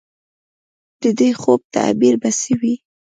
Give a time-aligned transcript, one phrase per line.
[1.01, 2.73] د دې خوب تعبیر به څه وي؟